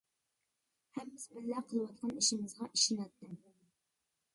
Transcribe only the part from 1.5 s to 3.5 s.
قىلىۋاتقان ئىشىمىزغا ئىشىنەتتىم.